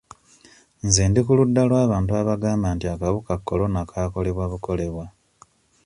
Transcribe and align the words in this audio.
Nze 0.85 1.03
ndi 1.09 1.19
ku 1.25 1.31
ludda 1.37 1.61
lw'abantu 1.69 2.11
abagamba 2.21 2.67
nti 2.75 2.85
akawuka 2.93 3.33
korona 3.47 3.79
kaakolebwa 3.89 4.45
bukolebwa. 4.51 5.05